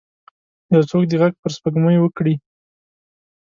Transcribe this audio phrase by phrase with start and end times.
[0.73, 2.35] یو څوک دې ږغ پر سپوږمۍ وکړئ